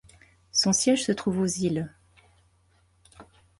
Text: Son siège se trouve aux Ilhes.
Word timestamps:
Son 0.51 0.73
siège 0.73 1.03
se 1.05 1.11
trouve 1.11 1.41
aux 1.41 1.45
Ilhes. 1.45 1.93